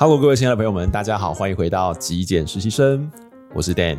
[0.00, 3.06] 好各位亲爱的朋友们，大家好，欢迎回到极简实习生，
[3.54, 3.98] 我是 Dan。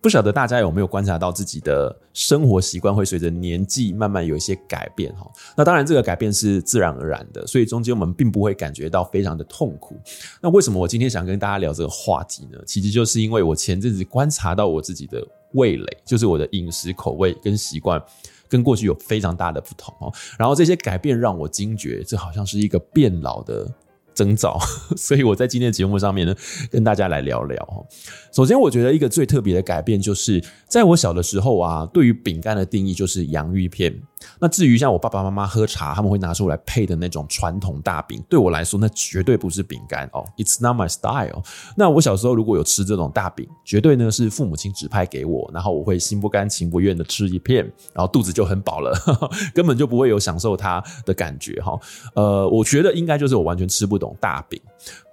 [0.00, 5.30] 不晓得大家有没有观察到自己的生活习惯会随着年纪慢慢有一些改变哈？
[5.54, 10.00] 那当然，这个改变是自然而然的，所以中间我们并不会感觉到非常的痛苦。
[10.40, 12.58] 那为什么我今天想跟大家聊这个话题呢？
[12.66, 15.22] 其实就是因为我前阵子观察到我自己的
[15.52, 18.02] 味蕾，就是我的饮食口味跟习惯
[18.48, 20.10] 跟过去有非常大的不同哦。
[20.38, 23.70] 然后这些改变让我惊觉，这好像是一个变老的
[24.16, 24.58] 征兆，
[24.96, 26.34] 所以我在今天的节目上面呢，
[26.70, 27.86] 跟大家来聊聊。
[28.32, 33.94] 首先，我觉得一个最特别的改变，就是在我小的时候啊，对于饼干的定义就是洋芋片。
[34.40, 41.42] 那至于像我爸爸妈妈喝茶，他们会拿出来配的那种传统大饼，对我来说，那绝对不是饼干哦，It's not my style。
[41.76, 47.62] 那我小时候如果有吃这种大饼，绝对呢是父母亲指派给我，然后我会心不甘情不愿的吃一片，
[47.92, 48.98] 然后肚子就很饱了，
[49.54, 51.78] 根本就不会有享受它的感觉哈。
[52.14, 54.60] 呃，我觉得应该就是我完全吃不懂大饼。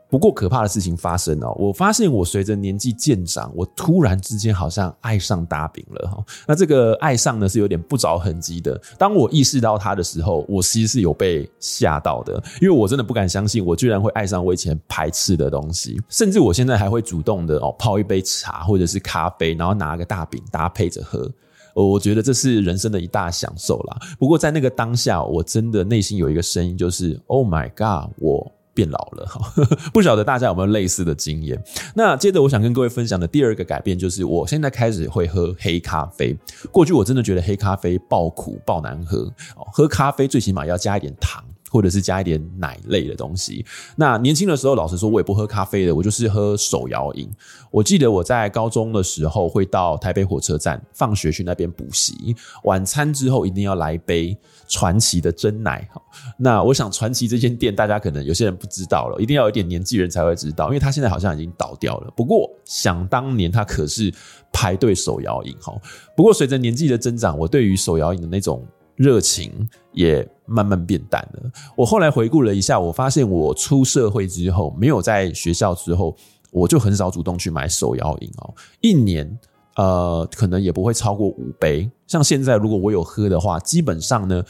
[0.09, 6.23] 不过可怕的事情发生了，我发现我随着年纪渐长，我突然之间好像爱上大饼了哈。
[6.47, 8.79] 那这个爱上呢是有点不着痕迹的。
[8.99, 21.27] 当我意识到它的时候，我其实是有被吓到的，因为我真的不敢相信我居然会爱上我以前排斥的东西，甚至我现在还会主动的哦泡一杯茶或者是咖啡，然后拿个大饼搭配着喝。
[21.73, 23.97] 我觉得这是人生的一大享受啦。
[24.19, 28.51] 不过在那个当下，我真的内心有一个声音，就是 Oh my God，我。
[28.73, 29.39] 变老了哈，
[29.93, 31.61] 不晓得大家有没有类似的经验？
[31.95, 36.35] 那接着我想跟各位分享的第二个改变，就是我现在开始会喝黑咖啡。
[36.71, 39.31] 过去我真的觉得黑咖啡爆苦爆难喝，
[39.71, 41.43] 喝咖啡最起码要加一点糖。
[41.73, 43.65] 或者是加一点奶类的东西。
[43.95, 47.27] 那年轻的时候，老实说，我也不喝咖啡的，我就是喝手摇饮。
[47.71, 52.35] 我记得我在高中的时候，会到台北火车站放学去那边补习，
[52.65, 55.89] 晚餐之后一定要来一杯传奇的真奶。
[56.37, 62.13] 那我想传奇这间店，大家可能有些人不知道了，一定要有点年纪人才会知道，因为他现在好像已经倒掉了。
[62.15, 64.13] 不过想当年，他可是
[64.51, 65.73] 排队手摇饮哈。
[66.15, 68.63] 不过随着年纪的增长，我对于手摇饮的那种
[68.95, 71.51] 热情也慢慢变淡了。
[71.75, 76.15] 我后来回顾了一下，我发现我出社会之后，没有在学校之后，
[76.51, 78.53] 我就很少主动去买手摇饮哦。
[78.81, 79.39] 一年
[79.75, 81.89] 呃，可能也不会超过五杯。
[82.05, 84.43] 像现在，如果我有喝的话，基本上呢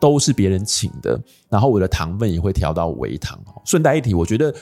[0.00, 3.36] 都是别人请的，然后我的糖分也会调到微糖。
[3.64, 4.54] 顺带一提，我觉得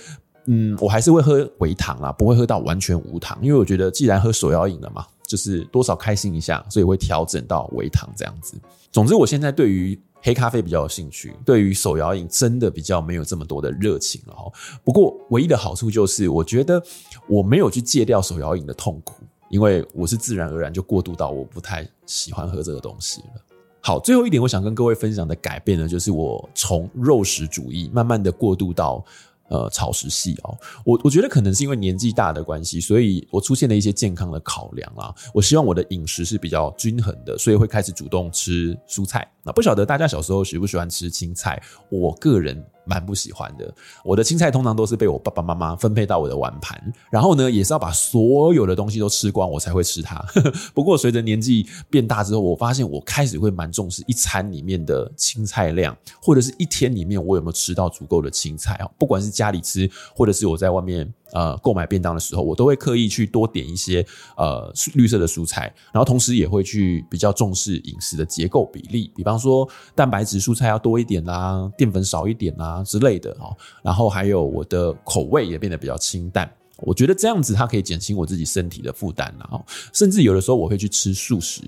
[0.47, 5.05] 嗯，我还是会喝微糖啦，不会喝到完全无糖，因为我觉得既然喝手摇饮了嘛。
[5.27, 8.57] 就是多少开心一下，所以会调整到微糖这样子。
[8.93, 14.51] 总之，我现在对于黑咖啡比较有兴趣，对于手摇饮真的比较没有这么多的热情了哈。
[14.85, 16.83] 不过，唯一的好处就是，我觉得
[17.29, 23.43] 我没有去戒掉手摇饮的痛苦，因为我是自然而然就过渡到我不太喜欢喝这个东西了。
[23.81, 29.05] 好，最后一点我想跟各位分享的改变呢，就是我从肉食主义慢慢的过渡到。
[29.49, 35.15] 呃，草食系哦，我我觉得可能是因为年纪大的关系，所以我出现了一些健康的考量啊。
[35.33, 39.31] 我希望我的饮食是比较均衡的，所以会开始主动吃蔬菜。
[39.43, 41.63] 那不晓得大家小时候喜不喜欢吃青菜？
[41.91, 42.65] 我个人。
[42.87, 43.75] 蛮不喜欢的，
[44.05, 46.81] 我的青菜通常都是被我爸爸妈妈分配到我的碗盘，
[47.11, 50.25] 然后呢，也是要把所有的东西都吃光，我才会吃它。
[50.73, 58.89] 不过随着年纪变大之后，我发现我开始会蛮重视一餐里面的青菜量，或者是一天里面我有没有吃到足够的青菜啊？
[58.99, 61.13] 不管是家里吃，或者是我在外面。
[61.33, 64.05] 呃，购买便当的时候，我都会刻意去多点一些
[64.37, 73.57] 呃绿色的蔬菜，然后同时也会去比较重视饮食的结构比例，比方说蛋白质蔬菜要多一点啦，淀粉少一点啦之类的哦。
[73.83, 79.65] 然后还有我的口味也变得比较清淡，我觉得这样子它可以减轻我自己身体的负担啦哦。
[79.93, 81.63] 甚至有的时候我会去吃素食，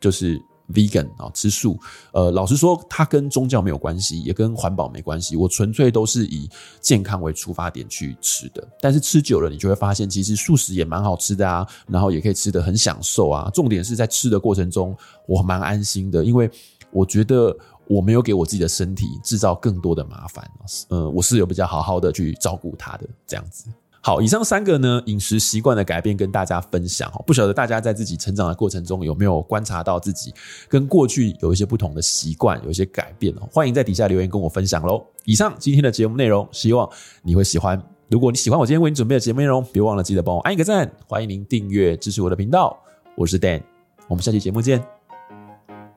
[0.00, 0.40] 就是。
[0.72, 1.78] Vegan 啊，吃素，
[2.12, 5.36] 呃，老实说，它跟宗教没有关系，也跟环保没关系。
[5.36, 6.48] 我纯粹都是以
[6.80, 8.66] 健康为出发点去吃的。
[8.80, 13.50] 但是吃久了，你就会发现，其实素食也蛮好吃的啊，然后也可以吃得很享受啊。
[13.52, 14.96] 重点是在吃的过程中，
[15.26, 16.50] 我蛮安心的，因为
[16.90, 17.54] 我觉得
[17.86, 20.48] 我没有给我自己的身体制造更多的麻烦。
[20.88, 23.64] 呃，我是有比较好好的去照顾它的这样子。
[24.04, 27.08] 好，以上三个呢，饮食习惯的改变跟大家分享。
[27.24, 30.34] 不晓得大家在自己成长的过程中有没有观察到自己
[30.68, 33.48] 跟过去有一些不同的习惯，有一些改变哦。
[33.52, 35.06] 欢迎在底下留言跟我分享喽。
[35.24, 36.88] 以上今天的节目内容，希望
[37.22, 37.80] 你会喜欢。
[38.08, 40.90] 如果你喜欢我今天为你准备的节目内容，别忘了记得帮我按一个赞。
[41.06, 42.76] 欢迎您订阅支持我的频道。
[43.14, 43.62] 我是 Dan，
[44.08, 44.84] 我们下期节目见，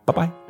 [0.05, 0.44] 拜拜。